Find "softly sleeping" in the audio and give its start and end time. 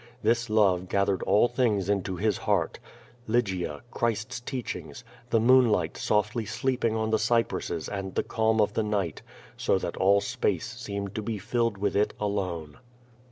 5.95-6.95